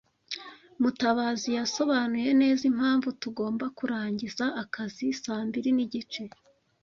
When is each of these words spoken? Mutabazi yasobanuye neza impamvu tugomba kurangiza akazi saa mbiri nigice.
Mutabazi 0.81 1.49
yasobanuye 1.57 2.29
neza 2.41 2.63
impamvu 2.71 3.07
tugomba 3.21 3.65
kurangiza 3.77 4.45
akazi 4.63 5.05
saa 5.21 5.41
mbiri 5.47 5.69
nigice. 5.77 6.23